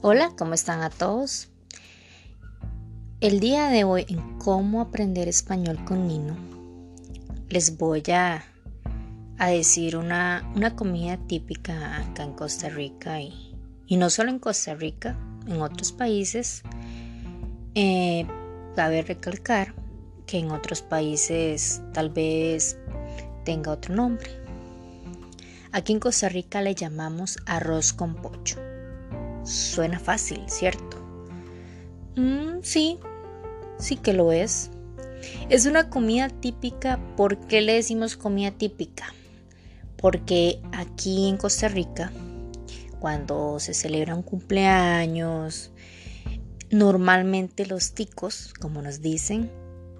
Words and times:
Hola, 0.00 0.32
¿cómo 0.38 0.54
están 0.54 0.82
a 0.82 0.90
todos? 0.90 1.48
El 3.20 3.40
día 3.40 3.68
de 3.68 3.82
hoy 3.82 4.06
en 4.08 4.38
cómo 4.38 4.80
aprender 4.80 5.26
español 5.26 5.84
con 5.84 6.06
Nino, 6.06 6.36
les 7.48 7.76
voy 7.78 8.04
a, 8.12 8.44
decir 9.40 9.96
una, 9.96 10.44
comida 10.76 11.16
típica 11.26 11.96
acá 11.96 12.22
en 12.22 12.32
Costa 12.34 12.68
Rica 12.68 13.20
y, 13.20 13.56
no 13.90 14.08
solo 14.08 14.30
en 14.30 14.38
Costa 14.38 14.76
Rica, 14.76 15.18
en 15.48 15.60
otros 15.60 15.90
países. 15.90 16.62
Eh, 17.74 18.24
cabe 18.76 19.02
recalcar 19.02 19.74
que 20.26 20.38
en 20.38 20.52
otros 20.52 20.80
países 20.80 21.82
tal 21.92 22.10
vez 22.10 22.78
tenga 23.44 23.72
otro 23.72 23.96
nombre. 23.96 24.30
Aquí 25.72 25.92
en 25.92 25.98
Costa 25.98 26.28
Rica 26.28 26.62
le 26.62 26.76
llamamos 26.76 27.38
arroz 27.46 27.92
con 27.92 28.14
pocho. 28.14 28.67
Suena 29.48 29.98
fácil, 29.98 30.42
¿cierto? 30.46 30.98
Mm, 32.16 32.58
sí, 32.60 32.98
sí 33.78 33.96
que 33.96 34.12
lo 34.12 34.30
es. 34.30 34.70
Es 35.48 35.64
una 35.64 35.88
comida 35.88 36.28
típica. 36.28 37.00
¿Por 37.16 37.38
qué 37.46 37.62
le 37.62 37.72
decimos 37.72 38.18
comida 38.18 38.50
típica? 38.50 39.14
Porque 39.96 40.60
aquí 40.72 41.30
en 41.30 41.38
Costa 41.38 41.68
Rica, 41.68 42.12
cuando 43.00 43.58
se 43.58 43.72
celebra 43.72 44.14
un 44.14 44.22
cumpleaños, 44.22 45.72
normalmente 46.70 47.64
los 47.64 47.94
ticos, 47.94 48.52
como 48.60 48.82
nos 48.82 49.00
dicen, 49.00 49.50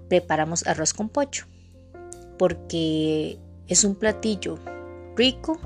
preparamos 0.09 0.67
arroz 0.67 0.93
con 0.93 1.09
pocho. 1.09 1.47
Porque 2.37 3.39
es 3.67 3.83
un 3.83 3.95
platillo 3.95 4.59
rico, 5.15 5.59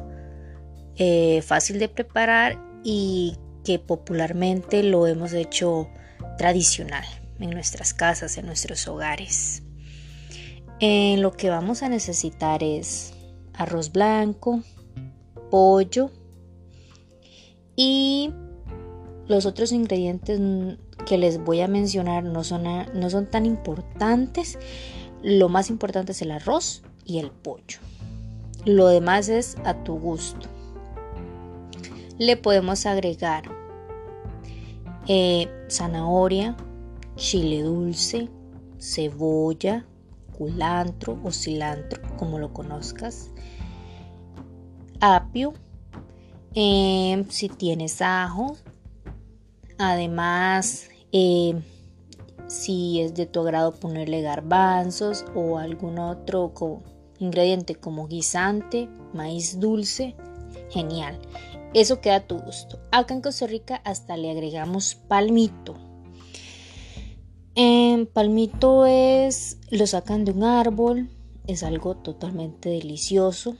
eh, 0.95 1.41
fácil 1.41 1.79
de 1.79 1.89
preparar 1.89 2.57
y 2.85 3.35
que 3.63 3.79
popularmente 3.79 4.83
lo 4.83 5.07
hemos 5.07 5.33
hecho 5.33 5.89
tradicional 6.37 7.05
en 7.39 7.51
nuestras 7.51 7.93
casas, 7.93 8.37
en 8.37 8.45
nuestros 8.45 8.87
hogares. 8.87 9.63
En 10.79 11.21
lo 11.21 11.31
que 11.33 11.49
vamos 11.49 11.83
a 11.83 11.89
necesitar 11.89 12.63
es 12.63 13.13
arroz 13.53 13.91
blanco, 13.91 14.61
pollo 15.49 16.11
y 17.75 18.31
los 19.27 19.45
otros 19.45 19.71
ingredientes 19.71 20.39
que 21.05 21.17
les 21.17 21.43
voy 21.43 21.61
a 21.61 21.67
mencionar 21.67 22.23
no 22.23 22.43
son, 22.43 22.63
no 22.93 23.09
son 23.09 23.29
tan 23.29 23.45
importantes. 23.45 24.57
Lo 25.21 25.47
más 25.47 25.69
importante 25.69 26.11
es 26.11 26.21
el 26.21 26.31
arroz 26.31 26.83
y 27.05 27.19
el 27.19 27.31
pollo. 27.31 27.79
Lo 28.65 28.87
demás 28.87 29.29
es 29.29 29.57
a 29.63 29.83
tu 29.83 29.97
gusto 29.97 30.52
le 32.17 32.37
podemos 32.37 32.85
agregar 32.85 33.43
eh, 35.07 35.47
zanahoria, 35.69 36.55
chile 37.15 37.61
dulce, 37.61 38.29
cebolla, 38.77 39.85
culantro 40.37 41.19
o 41.23 41.31
cilantro, 41.31 42.01
como 42.17 42.39
lo 42.39 42.53
conozcas, 42.53 43.31
apio, 44.99 45.53
em, 46.53 47.25
si 47.29 47.49
tienes 47.49 48.01
ajo, 48.01 48.55
además 49.77 50.89
em, 51.11 51.61
si 52.47 53.01
es 53.01 53.13
de 53.13 53.25
tu 53.25 53.41
agrado 53.41 53.73
ponerle 53.73 54.21
garbanzos 54.21 55.25
o 55.35 55.57
algún 55.57 55.99
otro 55.99 56.53
ingrediente 57.19 57.75
como 57.75 58.07
guisante, 58.07 58.89
maíz 59.13 59.59
dulce, 59.59 60.15
genial. 60.69 61.19
Eso 61.73 62.01
queda 62.01 62.17
a 62.17 62.27
tu 62.27 62.37
gusto. 62.37 62.79
Acá 62.91 63.15
en 63.15 63.21
Costa 63.21 63.47
Rica 63.47 63.81
hasta 63.83 64.15
le 64.15 64.29
agregamos 64.29 64.95
palmito. 64.95 65.75
En 67.55 68.05
palmito 68.05 68.85
es, 68.85 69.57
lo 69.69 69.85
sacan 69.87 70.25
de 70.25 70.31
un 70.31 70.43
árbol, 70.43 71.09
es 71.47 71.63
algo 71.63 71.95
totalmente 71.95 72.69
delicioso. 72.69 73.55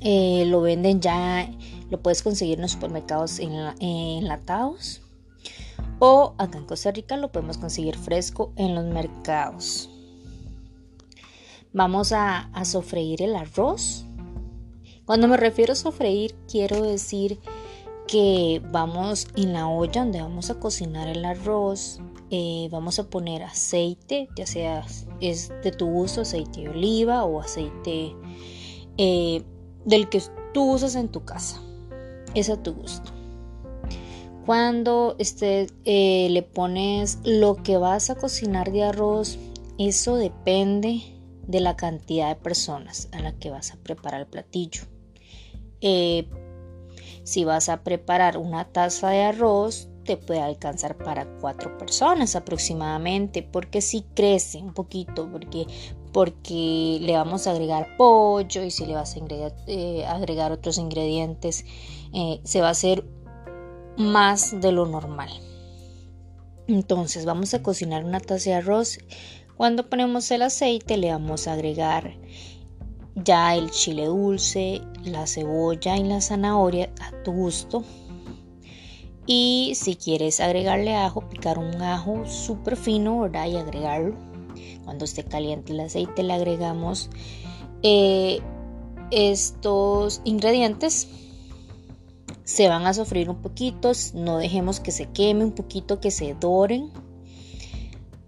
Eh, 0.00 0.44
lo 0.46 0.60
venden 0.60 1.00
ya, 1.00 1.50
lo 1.90 2.02
puedes 2.02 2.22
conseguir 2.22 2.56
en 2.56 2.62
los 2.62 2.72
supermercados 2.72 3.38
enlatados. 3.38 5.00
O 6.00 6.34
acá 6.36 6.58
en 6.58 6.66
Costa 6.66 6.90
Rica 6.90 7.16
lo 7.16 7.32
podemos 7.32 7.58
conseguir 7.58 7.96
fresco 7.96 8.52
en 8.56 8.74
los 8.74 8.84
mercados. 8.84 9.88
Vamos 11.72 12.12
a, 12.12 12.50
a 12.52 12.64
sofreír 12.66 13.22
el 13.22 13.36
arroz 13.36 14.04
cuando 15.06 15.28
me 15.28 15.36
refiero 15.36 15.72
a 15.72 15.76
sofreír, 15.76 16.34
quiero 16.50 16.82
decir 16.82 17.38
que 18.06 18.62
vamos 18.70 19.28
en 19.36 19.52
la 19.52 19.68
olla 19.68 20.02
donde 20.02 20.20
vamos 20.20 20.50
a 20.50 20.58
cocinar 20.58 21.08
el 21.08 21.24
arroz, 21.24 22.00
eh, 22.30 22.68
vamos 22.70 22.98
a 22.98 23.08
poner 23.10 23.42
aceite, 23.42 24.28
ya 24.36 24.46
sea 24.46 24.84
es 25.20 25.52
de 25.62 25.70
tu 25.70 25.86
gusto, 25.86 26.22
aceite 26.22 26.62
de 26.62 26.68
oliva 26.68 27.24
o 27.24 27.40
aceite 27.40 28.14
eh, 28.96 29.42
del 29.84 30.08
que 30.08 30.22
tú 30.54 30.72
usas 30.72 30.94
en 30.94 31.08
tu 31.08 31.24
casa. 31.24 31.60
Es 32.34 32.48
a 32.48 32.62
tu 32.62 32.74
gusto. 32.74 33.12
Cuando 34.46 35.14
este, 35.18 35.66
eh, 35.84 36.28
le 36.30 36.42
pones 36.42 37.18
lo 37.24 37.56
que 37.56 37.76
vas 37.76 38.10
a 38.10 38.14
cocinar 38.14 38.72
de 38.72 38.84
arroz, 38.84 39.38
eso 39.78 40.16
depende 40.16 41.02
de 41.46 41.60
la 41.60 41.76
cantidad 41.76 42.28
de 42.28 42.36
personas 42.36 43.08
a 43.12 43.20
la 43.20 43.32
que 43.32 43.50
vas 43.50 43.72
a 43.72 43.76
preparar 43.76 44.20
el 44.20 44.26
platillo. 44.26 44.82
Eh, 45.80 46.28
si 47.24 47.44
vas 47.44 47.68
a 47.68 47.82
preparar 47.82 48.36
una 48.36 48.64
taza 48.64 49.10
de 49.10 49.22
arroz, 49.22 49.88
te 50.04 50.16
puede 50.16 50.40
alcanzar 50.40 50.96
para 50.96 51.26
cuatro 51.40 51.76
personas 51.78 52.34
aproximadamente, 52.34 53.42
porque 53.42 53.80
si 53.80 54.02
crece 54.14 54.58
un 54.58 54.74
poquito, 54.74 55.30
porque, 55.30 55.66
porque 56.12 56.98
le 57.00 57.12
vamos 57.12 57.46
a 57.46 57.52
agregar 57.52 57.96
pollo 57.96 58.64
y 58.64 58.70
si 58.70 58.86
le 58.86 58.94
vas 58.94 59.16
a 59.16 59.20
eh, 59.66 60.04
agregar, 60.06 60.52
otros 60.52 60.78
ingredientes, 60.78 61.64
eh, 62.12 62.40
se 62.42 62.60
va 62.60 62.68
a 62.68 62.72
hacer 62.72 63.04
más 63.96 64.60
de 64.60 64.72
lo 64.72 64.86
normal. 64.86 65.30
Entonces 66.66 67.24
vamos 67.24 67.54
a 67.54 67.62
cocinar 67.62 68.04
una 68.04 68.20
taza 68.20 68.50
de 68.50 68.56
arroz. 68.56 68.98
Cuando 69.56 69.88
ponemos 69.88 70.30
el 70.30 70.42
aceite 70.42 70.96
le 70.96 71.10
vamos 71.10 71.46
a 71.46 71.52
agregar 71.52 72.16
ya 73.14 73.54
el 73.54 73.70
chile 73.70 74.06
dulce, 74.06 74.80
la 75.04 75.26
cebolla 75.26 75.96
y 75.96 76.04
la 76.04 76.20
zanahoria 76.20 76.90
a 77.00 77.22
tu 77.22 77.32
gusto. 77.32 77.84
Y 79.26 79.72
si 79.76 79.96
quieres 79.96 80.40
agregarle 80.40 80.96
ajo, 80.96 81.28
picar 81.28 81.58
un 81.58 81.80
ajo 81.80 82.26
súper 82.26 82.76
fino. 82.76 83.26
Y 83.26 83.56
agregarlo. 83.56 84.16
Cuando 84.84 85.04
esté 85.04 85.24
caliente 85.24 85.72
el 85.72 85.80
aceite 85.80 86.22
le 86.22 86.32
agregamos 86.32 87.08
eh, 87.82 88.40
estos 89.10 90.20
ingredientes. 90.24 91.08
Se 92.44 92.68
van 92.68 92.86
a 92.86 92.94
sofrir 92.94 93.30
un 93.30 93.40
poquito, 93.40 93.92
no 94.14 94.38
dejemos 94.38 94.80
que 94.80 94.90
se 94.90 95.06
queme 95.06 95.44
un 95.44 95.52
poquito, 95.52 96.00
que 96.00 96.10
se 96.10 96.34
doren. 96.34 96.90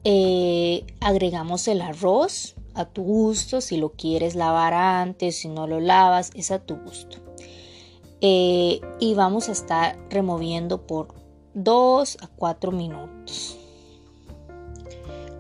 Eh, 0.05 0.85
agregamos 1.01 1.67
el 1.67 1.81
arroz, 1.81 2.55
a 2.75 2.85
tu 2.85 3.03
gusto, 3.03 3.61
si 3.61 3.77
lo 3.77 3.93
quieres 3.93 4.35
lavar 4.35 4.75
antes, 4.75 5.37
si 5.39 5.49
no 5.49 5.67
lo 5.67 5.81
lavas, 5.81 6.31
es 6.35 6.51
a 6.51 6.59
tu 6.59 6.77
gusto. 6.77 7.19
Eh, 8.21 8.81
y 9.01 9.15
vamos 9.15 9.49
a 9.49 9.53
estar 9.53 9.99
removiendo 10.11 10.87
por 10.87 11.15
2 11.55 12.19
a 12.21 12.27
4 12.27 12.73
minutos. 12.73 13.57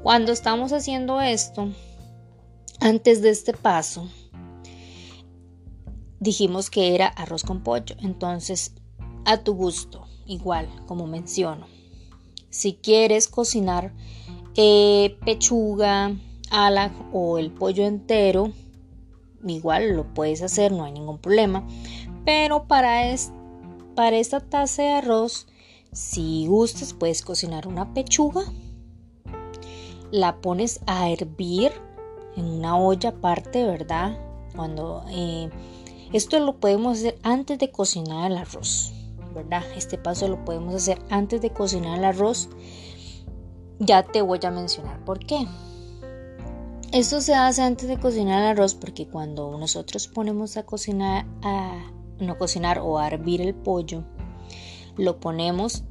Cuando 0.02 0.32
estamos 0.32 0.72
haciendo 0.72 1.20
esto, 1.20 1.68
antes 2.80 3.22
de 3.22 3.30
este 3.30 3.52
paso, 3.52 4.08
dijimos 6.20 6.70
que 6.70 6.94
era 6.94 7.08
arroz 7.08 7.42
con 7.42 7.62
pollo, 7.62 7.96
entonces 8.00 8.74
a 9.24 9.38
tu 9.38 9.54
gusto, 9.54 10.06
igual 10.26 10.68
como 10.86 11.06
menciono. 11.06 11.66
Si 12.50 12.74
quieres 12.74 13.28
cocinar 13.28 13.92
eh, 14.56 15.16
pechuga, 15.24 16.12
ala 16.50 16.92
o 17.12 17.38
el 17.38 17.50
pollo 17.50 17.84
entero, 17.84 18.52
igual 19.46 19.96
lo 19.96 20.14
puedes 20.14 20.42
hacer, 20.42 20.72
no 20.72 20.84
hay 20.84 20.92
ningún 20.92 21.18
problema. 21.18 21.66
Pero 22.24 22.66
para, 22.66 23.02
para 23.94 24.16
esta 24.16 24.40
taza 24.40 24.82
de 24.82 24.90
arroz, 24.90 25.46
si 25.92 26.46
gustas, 26.46 26.92
puedes 26.92 27.22
cocinar 27.22 27.68
una 27.68 27.94
pechuga. 27.94 28.42
La 30.10 30.40
pones 30.40 30.80
a 30.86 31.10
hervir 31.10 31.72
en 32.36 32.46
una 32.46 32.76
olla 32.76 33.10
aparte, 33.10 33.64
¿verdad? 33.64 34.18
Cuando 34.54 35.04
eh, 35.10 35.50
esto 36.12 36.38
lo 36.38 36.56
podemos 36.56 36.98
hacer 36.98 37.18
antes 37.22 37.58
de 37.58 37.70
cocinar 37.70 38.30
el 38.30 38.38
arroz, 38.38 38.92
¿verdad? 39.34 39.64
Este 39.76 39.98
paso 39.98 40.28
lo 40.28 40.44
podemos 40.44 40.74
hacer 40.74 41.00
antes 41.10 41.40
de 41.40 41.50
cocinar 41.50 41.98
el 41.98 42.04
arroz. 42.04 42.48
Ya 43.78 44.02
te 44.02 44.22
voy 44.22 44.40
a 44.44 44.50
mencionar 44.50 45.04
por 45.04 45.18
qué. 45.18 45.46
Esto 46.92 47.20
se 47.20 47.34
hace 47.34 47.62
antes 47.62 47.88
de 47.88 47.98
cocinar 47.98 48.42
el 48.42 48.48
arroz 48.50 48.74
porque 48.74 49.08
cuando 49.08 49.58
nosotros 49.58 50.06
ponemos 50.06 50.56
a 50.56 50.64
cocinar, 50.64 51.26
a 51.42 51.90
no 52.20 52.38
cocinar 52.38 52.78
o 52.78 52.98
a 52.98 53.08
hervir 53.08 53.40
el 53.40 53.54
pollo, 53.54 54.04
lo 54.96 55.18
ponemos 55.18 55.82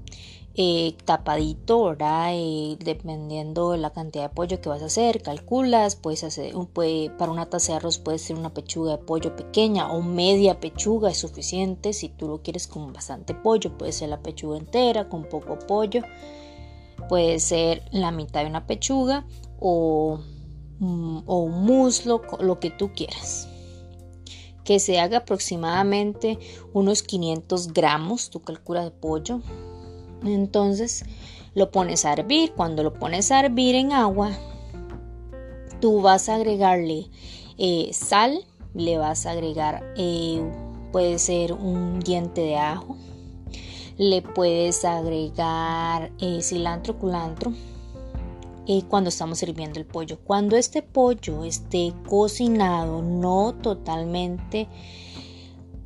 eh, 0.56 0.96
tapadito, 1.04 1.84
¿verdad? 1.84 2.30
Eh, 2.34 2.78
dependiendo 2.80 3.72
de 3.72 3.80
la 3.80 3.92
cantidad 3.92 4.30
de 4.30 4.36
pollo 4.36 4.62
que 4.62 4.70
vas 4.70 4.84
a 4.84 4.86
hacer, 4.86 5.22
calculas, 5.22 5.96
puedes 5.96 6.24
hacer, 6.24 6.54
puede, 6.72 7.10
para 7.10 7.32
una 7.32 7.50
taza 7.50 7.74
de 7.74 7.78
arroz 7.78 7.98
puede 7.98 8.20
ser 8.20 8.38
una 8.38 8.54
pechuga 8.54 8.92
de 8.92 9.04
pollo 9.04 9.36
pequeña 9.36 9.92
o 9.92 10.02
media 10.02 10.60
pechuga 10.60 11.10
es 11.10 11.18
suficiente, 11.18 11.92
si 11.92 12.10
tú 12.10 12.28
lo 12.28 12.44
quieres 12.44 12.68
con 12.68 12.94
bastante 12.94 13.34
pollo, 13.34 13.78
puede 13.78 13.92
ser 13.94 14.10
la 14.10 14.22
pechuga 14.22 14.58
entera, 14.58 15.10
con 15.10 15.24
poco 15.24 15.58
pollo, 15.58 16.04
puede 17.08 17.40
ser 17.40 17.84
la 17.92 18.12
mitad 18.12 18.42
de 18.42 18.48
una 18.50 18.68
pechuga 18.68 19.26
o, 19.60 20.20
mm, 20.80 21.20
o 21.26 21.40
un 21.40 21.64
muslo, 21.64 22.22
lo 22.40 22.60
que 22.60 22.70
tú 22.72 22.92
quieras. 22.94 23.48
Que 24.64 24.80
se 24.80 25.00
haga 25.00 25.20
aproximadamente 25.20 26.40
unos 26.74 27.04
500 27.04 27.74
gramos, 27.74 28.30
tu 28.30 28.42
calcula 28.42 28.84
de 28.84 28.92
pollo, 28.92 29.42
entonces 30.24 31.06
lo 31.54 31.72
pones 31.72 32.06
a 32.06 32.14
hervir. 32.14 32.54
Cuando 32.54 32.84
lo 32.84 32.94
pones 32.94 33.32
a 33.32 33.42
hervir 33.42 33.76
en 33.76 33.92
agua, 33.92 34.32
tú 35.82 36.02
vas 36.02 36.30
a 36.30 36.36
agregarle 36.36 37.10
eh, 37.58 37.90
sal, 37.94 38.46
le 38.74 38.98
vas 38.98 39.26
a 39.26 39.32
agregar, 39.32 39.84
eh, 39.96 40.42
puede 40.92 41.20
ser 41.20 41.54
un 41.54 42.00
diente 42.00 42.42
de 42.42 42.58
ajo, 42.58 42.98
le 43.98 44.22
puedes 44.22 44.86
agregar 44.86 46.12
eh, 46.20 46.42
cilantro, 46.42 46.98
culantro. 46.98 47.54
cuando 48.90 49.10
estamos 49.10 49.44
hirviendo 49.44 49.80
el 49.80 49.86
pollo, 49.86 50.20
cuando 50.24 50.56
este 50.56 50.82
pollo 50.82 51.44
esté 51.44 51.94
cocinado, 52.08 53.02
no 53.02 53.54
totalmente, 53.62 54.68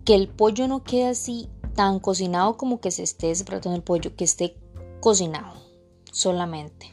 que 0.05 0.15
el 0.15 0.29
pollo 0.29 0.67
no 0.67 0.83
quede 0.83 1.07
así 1.07 1.49
tan 1.75 1.99
cocinado 1.99 2.55
como 2.57 2.79
que 2.79 2.91
se 2.91 3.03
esté 3.03 3.27
desbaratando 3.27 3.75
el 3.75 3.83
pollo, 3.83 4.15
que 4.15 4.23
esté 4.23 4.55
cocinado 4.99 5.53
solamente. 6.11 6.91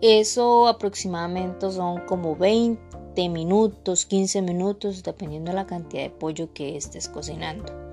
Eso 0.00 0.66
aproximadamente 0.66 1.70
son 1.70 2.06
como 2.06 2.34
20 2.34 3.28
minutos, 3.28 4.06
15 4.06 4.40
minutos, 4.40 5.02
dependiendo 5.02 5.50
de 5.50 5.56
la 5.56 5.66
cantidad 5.66 6.04
de 6.04 6.10
pollo 6.10 6.52
que 6.54 6.76
estés 6.76 7.08
cocinando. 7.08 7.89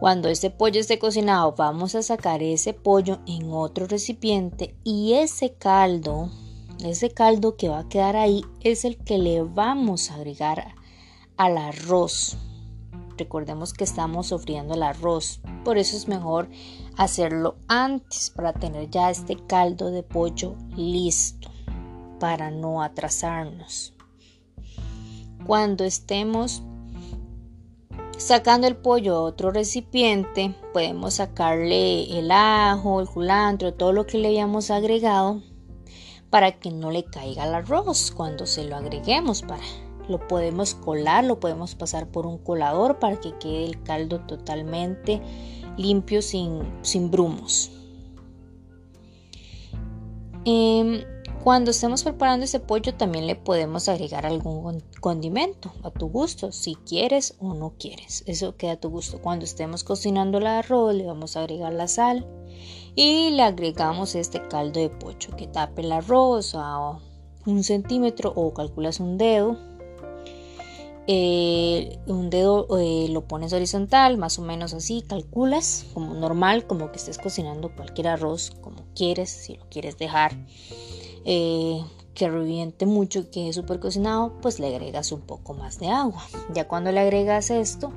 Cuando 0.00 0.28
este 0.28 0.50
pollo 0.50 0.80
esté 0.80 0.98
cocinado, 0.98 1.54
vamos 1.56 1.94
a 1.94 2.02
sacar 2.02 2.42
ese 2.42 2.72
pollo 2.72 3.20
en 3.26 3.52
otro 3.52 3.86
recipiente 3.86 4.74
y 4.82 5.12
ese 5.12 5.52
caldo, 5.52 6.30
ese 6.82 7.10
caldo 7.10 7.56
que 7.56 7.68
va 7.68 7.80
a 7.80 7.88
quedar 7.88 8.16
ahí, 8.16 8.44
es 8.62 8.84
el 8.84 8.96
que 8.96 9.18
le 9.18 9.42
vamos 9.42 10.10
a 10.10 10.14
agregar 10.14 10.74
al 11.36 11.58
arroz 11.58 12.38
Recordemos 13.20 13.74
que 13.74 13.84
estamos 13.84 14.28
sofriendo 14.28 14.72
el 14.72 14.82
arroz, 14.82 15.42
por 15.62 15.76
eso 15.76 15.94
es 15.94 16.08
mejor 16.08 16.48
hacerlo 16.96 17.56
antes 17.68 18.30
para 18.30 18.54
tener 18.54 18.88
ya 18.88 19.10
este 19.10 19.36
caldo 19.36 19.90
de 19.90 20.02
pollo 20.02 20.56
listo, 20.74 21.50
para 22.18 22.50
no 22.50 22.82
atrasarnos. 22.82 23.92
Cuando 25.46 25.84
estemos 25.84 26.62
sacando 28.20 28.66
el 28.66 28.76
pollo 28.76 29.16
a 29.16 29.22
otro 29.22 29.50
recipiente, 29.50 30.54
podemos 30.72 31.14
sacarle 31.14 32.18
el 32.18 32.30
ajo, 32.30 33.00
el 33.00 33.08
culantro, 33.08 33.74
todo 33.74 33.92
lo 33.92 34.06
que 34.06 34.18
le 34.18 34.28
hayamos 34.28 34.70
agregado 34.70 35.42
para 36.28 36.52
que 36.52 36.70
no 36.70 36.90
le 36.90 37.04
caiga 37.04 37.46
el 37.46 37.54
arroz 37.54 38.12
cuando 38.12 38.46
se 38.46 38.64
lo 38.64 38.76
agreguemos 38.76 39.42
para 39.42 39.64
lo 40.08 40.26
podemos 40.26 40.74
colar, 40.74 41.24
lo 41.24 41.38
podemos 41.38 41.74
pasar 41.74 42.08
por 42.08 42.26
un 42.26 42.38
colador 42.38 42.98
para 42.98 43.20
que 43.20 43.32
quede 43.38 43.64
el 43.64 43.82
caldo 43.82 44.20
totalmente 44.20 45.22
limpio 45.76 46.20
sin, 46.20 46.62
sin 46.82 47.10
brumos. 47.10 47.70
Em, 50.44 51.02
cuando 51.42 51.70
estemos 51.70 52.02
preparando 52.02 52.44
ese 52.44 52.60
pollo 52.60 52.94
también 52.94 53.26
le 53.26 53.34
podemos 53.34 53.88
agregar 53.88 54.26
algún 54.26 54.82
condimento 55.00 55.72
a 55.82 55.90
tu 55.90 56.08
gusto, 56.08 56.52
si 56.52 56.74
quieres 56.74 57.34
o 57.38 57.54
no 57.54 57.74
quieres. 57.78 58.22
Eso 58.26 58.56
queda 58.56 58.72
a 58.72 58.80
tu 58.80 58.90
gusto. 58.90 59.20
Cuando 59.22 59.44
estemos 59.44 59.82
cocinando 59.82 60.38
el 60.38 60.46
arroz 60.46 60.94
le 60.94 61.06
vamos 61.06 61.36
a 61.36 61.40
agregar 61.40 61.72
la 61.72 61.88
sal 61.88 62.26
y 62.94 63.30
le 63.30 63.42
agregamos 63.42 64.14
este 64.14 64.46
caldo 64.48 64.80
de 64.80 64.90
pollo 64.90 65.34
que 65.36 65.46
tape 65.46 65.82
el 65.82 65.92
arroz 65.92 66.54
a 66.54 66.98
un 67.46 67.64
centímetro 67.64 68.32
o 68.36 68.52
calculas 68.52 69.00
un 69.00 69.16
dedo 69.16 69.56
eh, 71.06 71.98
un 72.06 72.30
dedo 72.30 72.68
eh, 72.78 73.08
lo 73.08 73.26
pones 73.26 73.52
horizontal, 73.52 74.16
más 74.16 74.38
o 74.38 74.42
menos 74.42 74.74
así, 74.74 75.02
calculas 75.02 75.86
como 75.92 76.14
normal, 76.14 76.68
como 76.68 76.92
que 76.92 76.98
estés 76.98 77.18
cocinando 77.18 77.74
cualquier 77.74 78.06
arroz, 78.08 78.52
como 78.60 78.84
quieres, 78.94 79.28
si 79.30 79.56
lo 79.56 79.68
quieres 79.70 79.98
dejar 79.98 80.36
eh, 81.24 81.82
que 82.14 82.28
reviente 82.28 82.86
mucho 82.86 83.20
y 83.20 83.24
quede 83.24 83.52
súper 83.52 83.80
cocinado, 83.80 84.34
pues 84.40 84.58
le 84.58 84.68
agregas 84.68 85.12
un 85.12 85.20
poco 85.20 85.54
más 85.54 85.78
de 85.78 85.88
agua. 85.88 86.22
Ya 86.52 86.68
cuando 86.68 86.92
le 86.92 87.00
agregas 87.00 87.50
esto, 87.50 87.92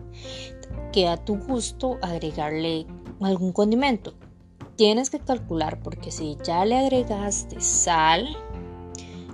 queda 0.92 1.14
a 1.14 1.26
tu 1.26 1.38
gusto 1.38 1.98
agregarle 2.02 2.86
algún 3.20 3.52
condimento. 3.52 4.14
Tienes 4.76 5.10
que 5.10 5.20
calcular 5.20 5.82
porque 5.82 6.12
si 6.12 6.38
ya 6.44 6.66
le 6.66 6.78
agregaste 6.78 7.62
sal, 7.62 8.28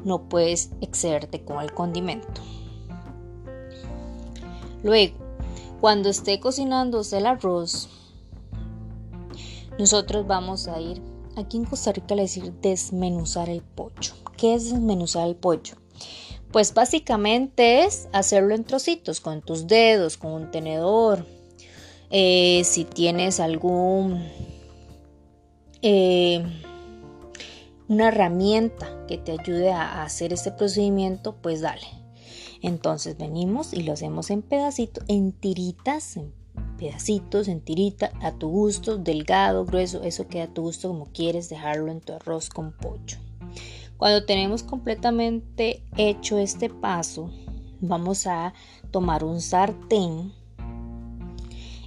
no 0.03 0.29
puedes 0.29 0.71
excederte 0.81 1.43
con 1.43 1.61
el 1.61 1.73
condimento. 1.73 2.41
Luego, 4.83 5.17
cuando 5.81 6.09
esté 6.09 6.39
cocinándose 6.39 7.17
el 7.17 7.25
arroz, 7.25 7.89
nosotros 9.77 10.27
vamos 10.27 10.67
a 10.67 10.79
ir, 10.79 11.01
aquí 11.39 11.57
en 11.57 11.65
Costa 11.65 11.91
Rica 11.91 12.15
le 12.15 12.23
decir 12.23 12.51
desmenuzar 12.61 13.49
el 13.49 13.61
pollo. 13.61 14.13
¿Qué 14.37 14.55
es 14.55 14.71
desmenuzar 14.71 15.27
el 15.27 15.35
pollo? 15.35 15.75
Pues 16.51 16.73
básicamente 16.73 17.83
es 17.83 18.07
hacerlo 18.11 18.55
en 18.55 18.63
trocitos 18.63 19.21
con 19.21 19.41
tus 19.41 19.67
dedos, 19.67 20.17
con 20.17 20.31
un 20.31 20.51
tenedor. 20.51 21.25
Eh, 22.09 22.63
si 22.65 22.85
tienes 22.85 23.39
algún 23.39 24.23
eh, 25.81 26.43
una 27.87 28.07
herramienta 28.07 29.05
que 29.07 29.17
te 29.17 29.31
ayude 29.33 29.71
a 29.71 30.03
hacer 30.03 30.33
este 30.33 30.51
procedimiento, 30.51 31.35
pues 31.41 31.61
dale. 31.61 31.87
Entonces 32.61 33.17
venimos 33.17 33.73
y 33.73 33.81
lo 33.83 33.93
hacemos 33.93 34.29
en 34.29 34.41
pedacitos, 34.41 35.03
en 35.07 35.31
tiritas, 35.31 36.17
en 36.17 36.33
pedacitos, 36.79 37.47
en 37.47 37.61
tirita, 37.61 38.11
a 38.21 38.31
tu 38.31 38.49
gusto, 38.49 38.97
delgado, 38.97 39.65
grueso, 39.65 40.01
eso 40.03 40.27
queda 40.27 40.45
a 40.45 40.53
tu 40.53 40.63
gusto 40.63 40.87
como 40.87 41.05
quieres 41.07 41.49
dejarlo 41.49 41.91
en 41.91 42.01
tu 42.01 42.13
arroz 42.13 42.49
con 42.49 42.71
pollo. 42.71 43.17
Cuando 43.97 44.25
tenemos 44.25 44.63
completamente 44.63 45.83
hecho 45.97 46.37
este 46.37 46.69
paso, 46.69 47.31
vamos 47.81 48.25
a 48.27 48.53
tomar 48.91 49.25
un 49.25 49.41
sartén. 49.41 50.33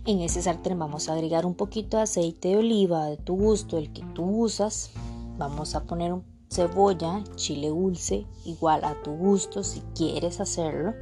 En 0.04 0.20
ese 0.20 0.42
sartén 0.42 0.78
vamos 0.78 1.08
a 1.08 1.14
agregar 1.14 1.46
un 1.46 1.54
poquito 1.54 1.96
de 1.96 2.02
aceite 2.02 2.49
de 2.49 2.56
oliva 2.58 3.06
de 3.06 3.16
tu 3.16 3.34
gusto, 3.37 3.78
el 3.78 3.92
que 3.92 4.04
tú 4.14 4.25
usas. 4.25 4.90
Vamos 5.38 5.75
a 5.75 5.84
poner 5.84 6.12
un 6.12 6.25
cebolla, 6.50 7.25
chile 7.37 7.68
dulce, 7.68 8.26
igual 8.44 8.84
a 8.84 9.00
tu 9.02 9.12
gusto 9.12 9.64
si 9.64 9.80
quieres 9.94 10.38
hacerlo. 10.38 10.92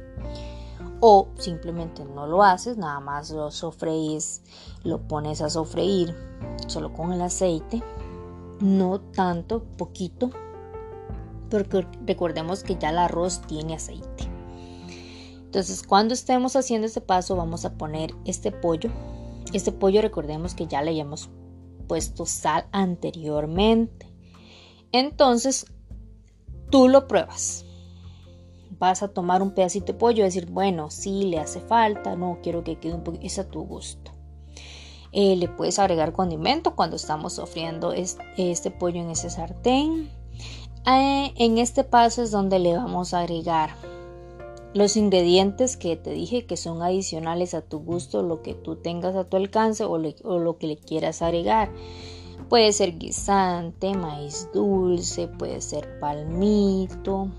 O 1.01 1.27
simplemente 1.37 2.05
no 2.05 2.27
lo 2.27 2.43
haces, 2.43 2.77
nada 2.77 2.99
más 2.99 3.31
lo 3.31 3.49
sofreís, 3.51 4.43
lo 4.83 4.99
pones 5.07 5.41
a 5.41 5.49
sofreír 5.49 6.15
solo 6.67 6.93
con 6.93 7.11
el 7.11 7.21
aceite. 7.21 7.83
No 8.59 9.01
tanto, 9.01 9.63
poquito, 9.77 10.29
porque 11.49 11.87
recordemos 12.05 12.63
que 12.63 12.77
ya 12.77 12.91
el 12.91 12.99
arroz 12.99 13.41
tiene 13.47 13.73
aceite. 13.73 14.29
Entonces, 15.51 15.83
cuando 15.83 16.13
estemos 16.13 16.55
haciendo 16.55 16.87
este 16.87 17.01
paso, 17.01 17.35
vamos 17.35 17.65
a 17.65 17.73
poner 17.73 18.13
este 18.23 18.51
pollo. 18.51 18.89
Este 19.51 19.71
pollo, 19.71 20.01
recordemos 20.01 20.53
que 20.53 20.67
ya 20.67 20.81
le 20.81 20.91
hayamos 20.91 21.29
puesto 21.87 22.25
sal 22.25 22.67
anteriormente. 22.71 24.09
Entonces, 24.93 25.65
tú 26.69 26.87
lo 26.87 27.07
pruebas. 27.07 27.65
Vas 28.81 29.03
a 29.03 29.09
tomar 29.09 29.43
un 29.43 29.51
pedacito 29.51 29.93
de 29.93 29.99
pollo 29.99 30.23
y 30.23 30.25
decir, 30.25 30.47
bueno, 30.47 30.89
sí, 30.89 31.25
le 31.25 31.37
hace 31.37 31.59
falta, 31.59 32.15
no 32.15 32.39
quiero 32.41 32.63
que 32.63 32.79
quede 32.79 32.95
un 32.95 33.03
poquito, 33.03 33.27
es 33.27 33.37
a 33.37 33.47
tu 33.47 33.61
gusto. 33.61 34.09
Eh, 35.11 35.35
le 35.35 35.47
puedes 35.47 35.77
agregar 35.77 36.13
condimento 36.13 36.75
cuando 36.75 36.95
estamos 36.95 37.33
sofriendo 37.33 37.93
este, 37.93 38.71
pollo 38.71 38.99
en 38.99 39.11
ese 39.11 39.29
sartén. 39.29 40.09
Eh, 40.87 41.31
en 41.35 41.59
este 41.59 41.83
paso 41.83 42.23
es 42.23 42.31
donde 42.31 42.57
le 42.57 42.75
vamos 42.75 43.13
a 43.13 43.19
agregar 43.19 43.69
los 44.73 44.97
ingredientes 44.97 45.77
que 45.77 45.95
te 45.95 46.09
dije 46.09 46.47
que 46.47 46.57
son 46.57 46.81
adicionales 46.81 47.53
a 47.53 47.61
tu 47.61 47.81
gusto, 47.81 48.23
lo 48.23 48.41
que 48.41 48.55
tú 48.55 48.77
tengas 48.77 49.15
a 49.15 49.25
tu 49.25 49.37
alcance 49.37 49.83
o 49.83 49.99
lo 49.99 50.57
que 50.57 50.65
le 50.65 50.77
quieras 50.77 51.21
agregar. 51.21 51.71
Puede 52.49 52.73
ser 52.73 52.97
guisante, 52.97 53.93
maíz 53.93 54.49
dulce, 54.55 55.27
puede 55.27 55.61
ser 55.61 55.99
palmito. 55.99 57.29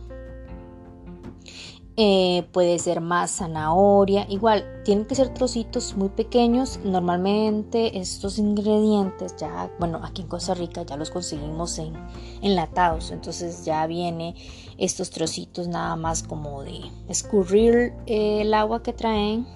Eh, 1.99 2.49
puede 2.53 2.79
ser 2.79 3.03
más 3.03 3.33
zanahoria, 3.33 4.27
igual 4.31 4.65
tienen 4.83 5.05
que 5.05 5.15
ser 5.15 5.35
trocitos 5.35 5.95
muy 5.95 6.09
pequeños. 6.09 6.81
Normalmente 6.83 7.99
estos 7.99 8.39
ingredientes 8.39 9.37
ya, 9.39 9.71
bueno, 9.79 10.01
aquí 10.03 10.23
en 10.23 10.29
Costa 10.29 10.55
Rica 10.55 10.85
ya 10.85 10.97
los 10.97 11.11
conseguimos 11.11 11.79
en 11.79 11.93
enlatados, 12.41 13.11
entonces 13.11 13.67
ya 13.67 13.87
viene 13.87 14.35
estos 14.79 15.11
trocitos 15.11 15.69
nada 15.69 15.95
más 15.97 16.23
como 16.23 16.63
de 16.63 16.81
escurrir 17.09 17.93
eh, 18.07 18.41
el 18.41 18.55
agua 18.55 18.83
que 18.83 18.95
traen, 18.95 19.47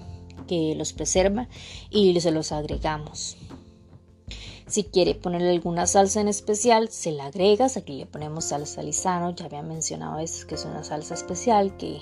que 0.47 0.75
los 0.75 0.93
preserva 0.93 1.49
y 1.89 2.19
se 2.21 2.31
los 2.31 2.51
agregamos. 2.51 3.35
Si 4.67 4.83
quiere 4.83 5.15
ponerle 5.15 5.51
alguna 5.51 5.87
salsa 5.87 6.19
en 6.19 6.27
especial, 6.27 6.89
se 6.89 7.13
la 7.13 7.27
agregas. 7.27 7.77
Aquí 7.77 7.93
le 7.93 8.05
ponemos 8.05 8.45
salsa 8.45 8.83
lisano. 8.83 9.33
Ya 9.33 9.45
había 9.45 9.63
mencionado 9.63 10.19
eso, 10.19 10.45
que 10.45 10.55
es 10.55 10.65
una 10.65 10.83
salsa 10.83 11.13
especial 11.13 11.77
que, 11.77 11.99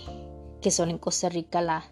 que 0.62 0.72
solo 0.72 0.92
en 0.92 0.98
Costa 0.98 1.30
Rica 1.30 1.62
la, 1.62 1.86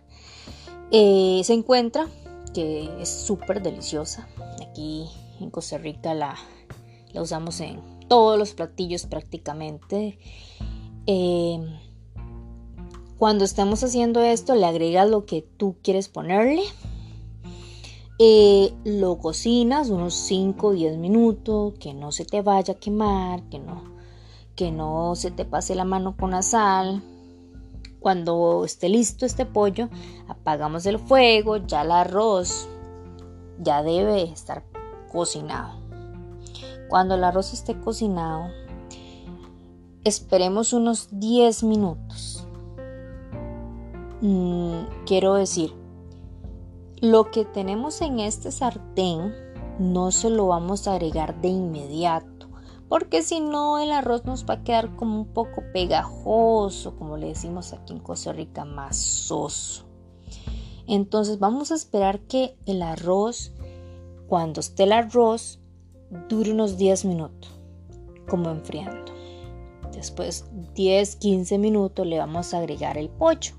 eh, 0.91 1.41
se 1.43 1.53
encuentra, 1.53 2.07
que 2.55 2.89
es 2.99 3.09
súper 3.09 3.61
deliciosa. 3.61 4.27
Aquí 4.67 5.07
en 5.39 5.51
Costa 5.51 5.77
Rica 5.77 6.15
la, 6.15 6.35
la, 7.11 7.21
usamos 7.21 7.59
en 7.59 7.79
todos 8.07 8.39
los 8.39 8.53
platillos 8.53 9.05
prácticamente. 9.05 10.17
Eh, 11.05 11.59
cuando 13.19 13.45
estemos 13.45 13.83
haciendo 13.83 14.21
esto, 14.21 14.55
le 14.55 14.65
agregas 14.65 15.07
lo 15.07 15.25
que 15.25 15.43
tú 15.43 15.75
quieres 15.83 16.09
ponerle. 16.09 16.63
Eh, 18.19 18.73
lo 18.85 19.17
cocinas 19.17 19.89
unos 19.89 20.13
5 20.13 20.67
o 20.67 20.71
10 20.71 20.97
minutos, 20.97 21.73
que 21.79 21.93
no 21.93 22.11
se 22.11 22.25
te 22.25 22.41
vaya 22.41 22.75
a 22.75 22.77
quemar, 22.77 23.41
que 23.49 23.59
no, 23.59 23.83
que 24.55 24.71
no 24.71 25.15
se 25.15 25.31
te 25.31 25.45
pase 25.45 25.73
la 25.73 25.83
mano 25.83 26.15
con 26.15 26.31
la 26.31 26.43
sal. 26.43 27.01
Cuando 27.99 28.65
esté 28.65 28.89
listo 28.89 29.25
este 29.25 29.45
pollo, 29.45 29.89
apagamos 30.27 30.85
el 30.85 30.99
fuego, 30.99 31.57
ya 31.57 31.81
el 31.81 31.91
arroz 31.91 32.67
ya 33.59 33.81
debe 33.81 34.23
estar 34.23 34.63
cocinado. 35.11 35.79
Cuando 36.89 37.15
el 37.15 37.23
arroz 37.23 37.53
esté 37.53 37.79
cocinado, 37.79 38.47
esperemos 40.03 40.73
unos 40.73 41.07
10 41.11 41.63
minutos. 41.63 42.47
Mm, 44.21 44.83
quiero 45.05 45.33
decir, 45.33 45.73
lo 47.03 47.31
que 47.31 47.43
tenemos 47.43 47.99
en 47.99 48.21
este 48.21 48.49
sartén 48.49 49.35
no 49.77 50.11
se 50.11 50.29
lo 50.29 50.47
vamos 50.47 50.87
a 50.87 50.93
agregar 50.93 51.41
de 51.41 51.49
inmediato, 51.49 52.47
porque 52.87 53.23
si 53.23 53.41
no 53.41 53.77
el 53.77 53.91
arroz 53.91 54.23
nos 54.23 54.45
va 54.45 54.53
a 54.53 54.63
quedar 54.63 54.95
como 54.95 55.19
un 55.19 55.25
poco 55.25 55.65
pegajoso, 55.73 56.95
como 56.95 57.17
le 57.17 57.27
decimos 57.27 57.73
aquí 57.73 57.91
en 57.91 57.99
Costa 57.99 58.31
Rica, 58.31 58.63
masoso. 58.63 59.83
Entonces 60.87 61.39
vamos 61.39 61.73
a 61.73 61.75
esperar 61.75 62.21
que 62.21 62.55
el 62.67 62.81
arroz, 62.81 63.51
cuando 64.27 64.61
esté 64.61 64.83
el 64.83 64.93
arroz, 64.93 65.59
dure 66.29 66.53
unos 66.53 66.77
10 66.77 67.03
minutos, 67.03 67.51
como 68.29 68.49
enfriando. 68.49 69.11
Después 69.91 70.45
10-15 70.73 71.59
minutos 71.59 72.07
le 72.07 72.17
vamos 72.17 72.53
a 72.53 72.59
agregar 72.59 72.97
el 72.97 73.09
pollo 73.09 73.55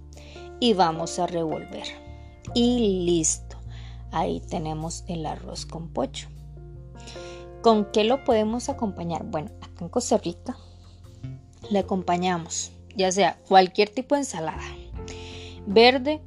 y 0.60 0.72
vamos 0.72 1.18
a 1.18 1.26
revolver 1.26 2.03
y 2.52 3.04
listo. 3.06 3.56
Ahí 4.12 4.40
tenemos 4.40 5.04
el 5.08 5.26
arroz 5.26 5.66
con 5.66 5.88
pollo. 5.88 6.28
¿Con 7.62 7.86
qué 7.92 8.04
lo 8.04 8.24
podemos 8.24 8.68
acompañar? 8.68 9.24
Bueno, 9.24 9.50
acá 9.62 9.84
en 9.84 9.88
Costa 9.88 10.18
Rica 10.18 10.56
le 11.70 11.78
acompañamos 11.78 12.74
ya 12.96 13.10
sea 13.12 13.38
cualquier 13.48 13.88
tipo 13.88 14.14
de 14.14 14.22
ensalada, 14.22 14.62
verde 15.66 16.20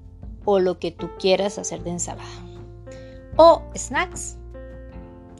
o 0.45 0.59
lo 0.59 0.79
que 0.79 0.91
tú 0.91 1.09
quieras 1.19 1.57
hacer 1.57 1.83
de 1.83 1.91
ensalada. 1.91 2.27
O 3.36 3.62
snacks, 3.75 4.38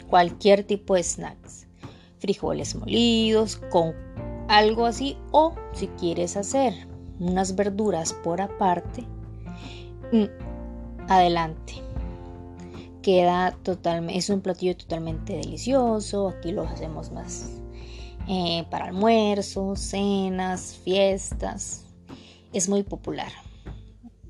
cualquier 0.10 0.64
tipo 0.64 0.96
de 0.96 1.04
snacks. 1.04 1.68
Frijoles 2.20 2.76
molidos, 2.76 3.58
con 3.70 3.94
algo 4.48 4.86
así. 4.86 5.18
O 5.32 5.54
si 5.74 5.88
quieres 5.88 6.38
hacer 6.38 6.74
unas 7.20 7.56
verduras 7.56 8.14
por 8.14 8.42
aparte, 8.42 9.04
mm, 10.12 10.26
adelante. 11.08 11.76
Queda 13.02 13.52
totalmente, 13.64 14.18
es 14.18 14.30
un 14.30 14.42
platillo 14.42 14.76
totalmente 14.76 15.34
delicioso. 15.34 16.30
Aquí 16.30 16.52
lo 16.52 16.64
hacemos 16.64 17.12
más 17.12 17.52
eh, 18.28 18.66
para 18.70 18.86
almuerzos, 18.86 19.80
cenas, 19.80 20.80
fiestas. 20.84 21.86
Es 22.54 22.68
muy 22.68 22.84
popular. 22.84 23.32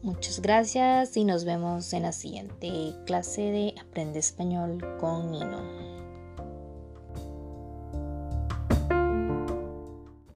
Muchas 0.03 0.41
gracias 0.41 1.17
y 1.17 1.25
nos 1.25 1.43
vemos 1.43 1.91
en 1.93 2.03
la 2.03 2.11
siguiente 2.11 2.93
clase 3.05 3.41
de 3.41 3.75
Aprende 3.81 4.19
Español 4.19 4.77
con 4.99 5.31
Nino. 5.31 5.86